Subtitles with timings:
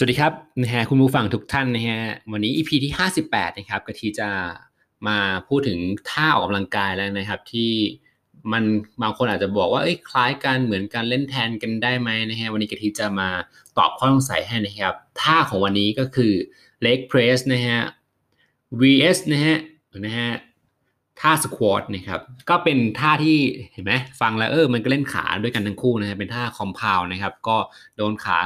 [0.00, 2.00] สวัสดีครับนะฮะคุณผู้ฟังทุกท่านนะฮะ
[2.32, 2.92] วันนี้ EP ที่
[3.24, 4.28] 58 นะครับกะทีจะ
[5.08, 5.78] มาพูดถึง
[6.10, 7.72] ท่าออกกำลังกายแล้วนะครับ ที่
[8.52, 8.64] มัน
[9.02, 13.28] บางคนอาจจะบอกว่าเอ้ยคล้ายกันเหมือนกันเล่นแทนกันได้ไหมนะฮะวันนี้กะทีจะมา
[13.78, 16.32] ตอบข้อสงสัยให้นะครับท่าของวันนี้ก็คือ
[16.84, 17.80] leg press นะฮะ
[18.80, 19.58] vs นะฮะ
[20.06, 20.30] นะฮะ
[21.20, 23.38] ท่าสควอตนะครับก็เป็นท่าที่
[23.72, 27.56] เห็นไหมฟังแล้วเออมันก็เล่นขาด้วยกันทั้งคู่นะฮะเป็นท่าคอมเพลนะครับก็
[27.96, 28.38] โดนขา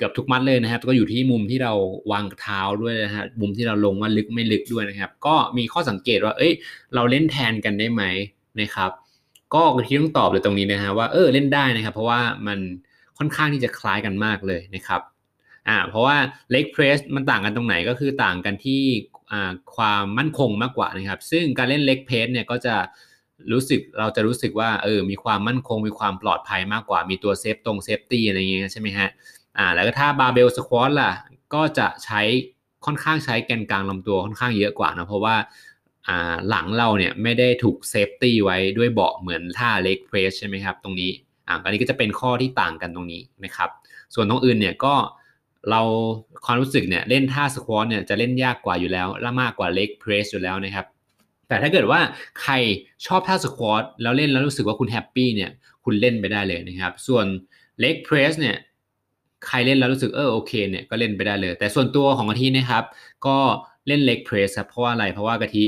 [0.00, 1.72] เกือบทุกมัดเลยนะครับ ก็อยู่ที่มุมที่เรา
[2.12, 6.52] วางเท้าด้วยนะฮะมุมที่เราลงว่าลึกไม่ลึกด้วยนะครับ ก็มีข้อสังเกตว่า เอ้ย
[6.94, 8.02] เราเล่นแทนกันได้ไหม
[8.60, 8.90] นะครับ
[9.54, 12.58] ก็ที่ต้องตอบเลยตรงนี้นะฮะว่าเออเล่นได้นะครับ เพราะว่ามัน
[13.18, 15.00] ค่อนข้างที่จะคล้ายกันมากเลยนะครับ
[15.68, 16.16] อ่าเพราะว่า
[16.50, 18.82] leg press มันต่างกันตรงไหนก็คือต่างกันที่
[19.32, 22.74] อ่าความมั่นคงมากกว่านะครับ ซึ่งการเล่น leg press เนี่ยก็จะ
[23.52, 29.08] รู้สึกเราจะรู้สึกว่าเออมีความมั่นคงมีความปลอดภัยมากกว่า มีตัว safe ตรง safety อะไรอย่างเงี้ยใช่ไหมฮะ
[29.58, 31.12] อ่าแล้วก็ถ้า barbell squat ล่ะ
[31.54, 32.20] ก็จะใช้
[32.84, 35.36] ค่อนข้างใช้แกนกลางลำตัวค่อนข้างเยอะกว่านะเพราะว่า
[36.08, 41.10] อ่าหลังเราเนี่ยไม่ได้ถูก safety ไว้ด้วยเบาะเหมือนท่า leg press ใช่ไหมครับตรงนี้
[41.48, 43.70] อ่าอันนี้ก็จะเป็นข้อที่ต่างกันตรงนี้นะครับ
[44.14, 44.94] ส่วนตรงอื่นเนี่ยก็
[45.70, 45.80] เรา
[46.44, 50.86] ความรู้สึกเนี่ยเล่นท่า squat เนี่ยจะเล่นยากกว่าอยู่แล้วและมากกว่า leg press อยู่แล้วนะครับ
[51.48, 52.00] แต่ถ้าเกิดว่า
[52.42, 52.52] ใคร
[53.06, 55.50] ชอบท่า squat แล้วเล่นแล้วรู้สึกว่าคุณ happy เนี่ย
[55.84, 57.26] คุณเล่นไปได้เลยนะครับส่วน
[57.80, 58.56] เล็กเพรสเนี่ย
[59.46, 62.84] ใครเล่นแล้วรู้สึกเออโอเคเนี่ยก็เล่นไปได้เลย แต่ส่วนตัวของกะทินะครับ
[63.26, 63.38] ก็
[63.86, 65.64] เล่นเล็กเพรสครับเพราะว่าอะไรเพราะว่ากะทิ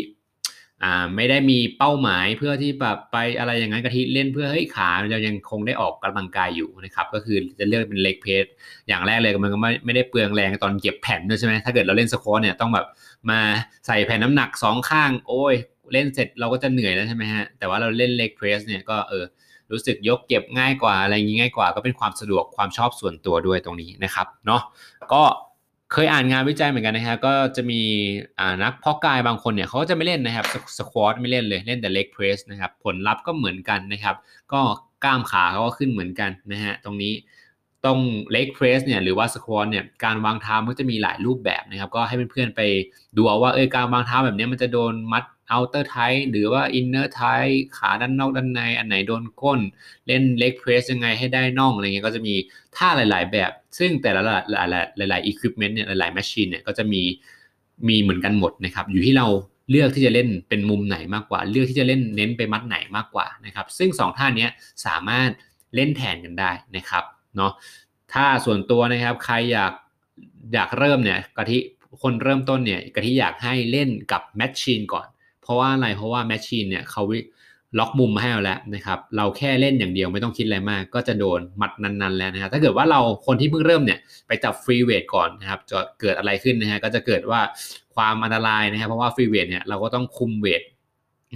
[0.82, 8.44] อ่าไม่ได้มีเป้าหมายเพื่อที่แบบไปอะไรอย่างนั้นกะทิเล่นเพื่อให้ยขาเรายังคงได้ออกกำลังกายอยู่นะครับก็คือจะเลือกเป็นเล็กเพรส
[8.88, 12.86] อย่างแรกเลยมันก็ไม่ไม่ได้เปลืองแรงตอนเก็บแผ่นด้วยใช่ไหมถ้าเกิดเราเล่นสควอตเนี่ยต้องแบบ
[13.30, 13.40] มา
[13.86, 15.54] ใส่แผ่นน้ำหนักสองข้าง โอ้ย
[15.92, 19.24] เล่นเสร็จเราก็จะเหนื่อยแล้วใช่ไหมฮะ แต่ว่าเราเล่นเล็กเพรสเนี่ยก็เออ
[19.72, 24.62] รู้สึกยกเก็บง่ายกว่าอะไรอย่างนี้ง่ายกว่าก็เป็นความสะดวกความชอบส่วนตัวด้วยตรงนี้นะครับเนาะ
[25.12, 25.22] ก็
[25.92, 27.80] เคยอ่านงานวิจัยเหมือนกันนะฮะก็จะมี
[28.62, 30.46] นักเพาะกายบางคนเนี่ยเขาก็จะไม่เล่นนะครับ
[30.78, 34.16] สควอตไม่เล่นเลยเล่นแต่เล็กเพรสนะครับผลลัพธ์ก็เหมือนกันนะครับ
[34.52, 34.60] ก็
[35.04, 37.12] กล้ามขาเขาก็ขึ้นเหมือนกันนะฮะตรงนี้
[37.84, 38.00] ตรง
[38.32, 42.60] เล็กเพรสเนี่ยหรือว่าสควอตเนี่ยการวางเท้ามันจะมีหลายรูปแบบนะครับ ก็ให้เพื่อนๆไป
[43.16, 49.60] ดูเอาว่าเออการวางเท้าแบบนี้มันจะโดนมัด outer tight หรือว่า inner tight ขาด้านนอกด้านใน อันไหนโดนก้น
[50.06, 52.34] เล่น leg press ยังไงให้ได้น่องอะไรเงี้ยก็จะมี
[52.76, 54.28] ท่าหลาย ๆ แบบ ซึ่งแต่ละห
[55.00, 57.02] ลายๆหลายๆ equipment เนี่ยหลายๆ machine เนี่ยก็จะมี
[57.88, 59.26] มีเหมือนกันหมดนะครับ อยู่ที่เรา
[59.70, 64.48] เลือกที่จะเล่นเป็นมุมไหนมากกว่า เลือกที่จะเล่นเน้นไปมัดไหนมากกว่านะครับ ซึ่ง 2 ท่านี้
[64.86, 65.30] สามารถ
[65.74, 67.04] เล่นแทนกันได้นะครับ
[67.36, 67.52] เนาะ
[68.12, 69.72] ถ้าส่วนตัวนะครับใครอยาก
[70.54, 71.58] อยากเริ่มเนี่ยกะทิ
[72.02, 75.06] คนเริ่มต้นเนี่ยกะทิอยากให้เล่นกับ machine ก่อน
[75.42, 77.02] เพราะว่าอะไรเพราะว่า machine เนี่ยเขา
[77.78, 87.40] ล็อกมุมมาให้เราแล้วนะครับ เราแค่เล่นอย่างเดียวไม่ต้องคิดอะไรมาก ก็จะโดนมัดนั้นๆ แล้วนะครับถ้าเกิดว่าเราคนที่เพิ่งเริ่มเนี่ยไปจับ free weight ก่อนนะครับจะเกิดอะไรขึ้นนะฮะก็จะเกิดว่า
[87.94, 90.62] ความอันตรายนะครับเพราะว่า free weight เนี่ยเราก็ต้องคุม weight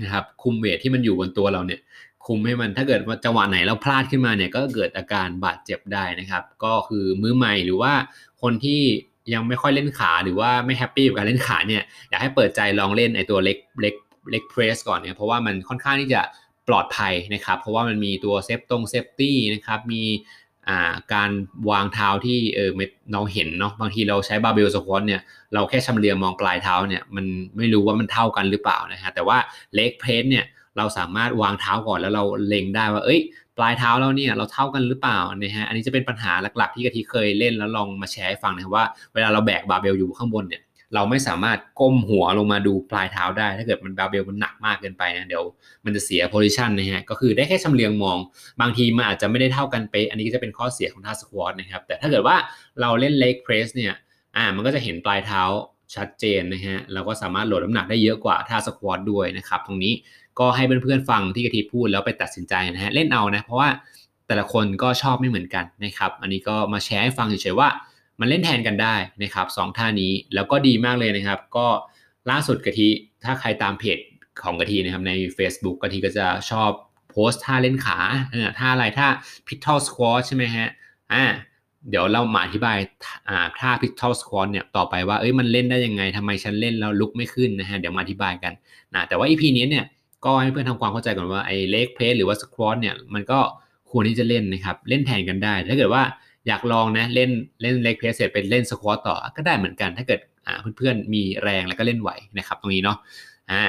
[0.02, 1.80] นะครับคุม weight ที่มันอยู่บนตัวเราเนี่ย
[2.26, 7.92] คุมให้มันถ้าเกิดว่าจังหวะไหนเราพลาดขึ้นมาเนี่ยก็เกิดอาการบาดเจ็บได้นะครับ ก็คือมือใหม่หรือว่า
[8.42, 8.82] คนที่
[9.32, 13.94] ยังไม่ค่อยเล่นขาหรือว่าไม่ happy กับการเล่นขาเนี่ยอยากให้เปิดใจลองเล่นไอตัว leg leg
[14.30, 16.22] leg press ก่อนเนี่ยเพราะว่ามันค่อนข้างที่จะ
[16.68, 20.02] ปลอดภัยนะครับเพราะว่ามันมีตัว safe ตรง safety นะครับมี
[21.14, 21.30] การ
[21.70, 22.70] วางเท้าที่เออ
[23.12, 25.20] เราเห็นเนาะบางทีเราใช้ barbell squat เนี่ย
[25.54, 27.26] เราแค่ชำเลืองมองปลายเท้าเนี่ยมัน
[27.56, 29.38] ไม่รู้ว่ามันเท่ากันหรือเปล่านะฮะแต่ว่า
[29.74, 30.44] leg press เนี่ย
[30.78, 33.20] เราสามารถวางเท้าก่อนแล้วเราเล็งได้ว่าเอ้ย
[33.58, 38.84] ปลายเท้าเราเนี่ยเราเท่ากันหรือเปล่านะฮะอันนี้จะเป็นปัญหาหลักๆ ที่กะทิเคยเล่นแล้วลองมาแชร์ให้ฟังนะครับว่า
[39.14, 40.62] เวลาเราแบกบาเบลอยู่ข้างบนเนี่ย
[40.94, 45.44] เราไม่สามารถก้มหัวลงมาดูปลายเท้าได้ ถ้าเกิดมันบาเบลมันหนักมากเกินไปนะเดี๋ยว
[45.84, 48.18] มันจะเสีย position นะฮะก็คือได้แค่ชำเลืองมอง
[48.60, 52.36] บางทีมันอาจจะไม่ได้เท่ากันเป๊ะอันนี้ก็จะเป็นข้อเสียของท่า squat นะครับแต่ถ้าเกิดว่า
[52.80, 53.92] เราเล่น leg press เนี่ย
[54.36, 55.42] อ่ามันก็จะเห็นปลายเท้า
[55.94, 59.92] ชัดเจนนะฮะเราก็สามารถโหลดน้ำหนักได้เยอะกว่าท่า squat ด้วยนะครับตรงนี้
[60.38, 63.68] ก็ให้เพื่อนๆฟังที่กะทิพูดแล้วไปตัดสินใจนะฮะเล่นเอานะเพราะว่า
[64.26, 67.68] แต่ละคนก็ชอบไม่เหมือนกันนะครับ อันนี้ก็มาแชร์ให้ฟังเฉยๆว่า
[68.20, 71.66] มันเล่นแทนกันได้นะครับสองท่านี้แล้วก็ดีมากเลยนะครับ ก็
[72.30, 72.88] ล่าสุดกะทิ
[73.24, 73.98] ถ้าใครตามเพจ
[74.42, 76.70] ของกะทินะครับใน Facebook กะทิก็จะชอบ
[77.10, 77.98] โพสท่าเล่นขา
[78.58, 79.08] ท่าอะไรท่า
[79.46, 80.68] p i t t a l squat ใช่ไหมฮะ
[81.12, 81.24] อ่า
[81.90, 82.78] เดี๋ยวเรามาอธิบาย
[83.58, 88.52] ท่า p i t t a l squat เนี่ยต่อไปว่าเอ้ยมันเล่นได้ยังไงทำไมฉันเล่นแล้วลุกไม่ขึ้นนะฮะเดี๋ยวมาอธิบายกัน
[88.94, 89.84] นะแต่ว่า EP นี้เนี่ย
[90.24, 93.40] ก็ให้เพื่อนทำความเข้าใจก่อนว่าไอ้เล็กเพสหรือว่า squat เนี่ยมันก็
[93.90, 96.02] ควรที่จะเล่นนะครับเล่นแทนกันได้ ถ้าเกิดว่า
[96.46, 97.30] อยากลองนะเล่น
[97.62, 100.20] เล่นเล็กเพรสเสร็จเป็นเล่นสควอตต่อก็ได้เหมือนกัน ถ้าเกิด
[100.76, 102.96] เพื่อนๆมีแรงแล้วก็เล่นไหวนะครับตรงนี้เนาะ
[103.50, 103.62] อ่า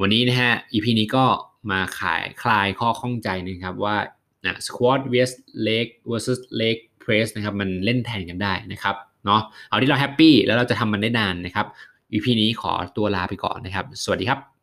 [0.00, 1.24] วันนี้นะฮะ EP นี้ก็
[1.70, 3.96] มาขายคลายข้อข้องใจนะครับว่า
[4.44, 5.32] นะ squat vs
[5.66, 8.96] leg versus leg press นะครับมันเล่นแทนกันได้นะครับ
[9.26, 11.66] เนาะเอาที่เราแฮปปี้แล้วเราจะทำมันได้นานนะครับ
[12.12, 14.61] EP นี้ขอตัวลาไปก่อนนะครับ สวัสดีครับ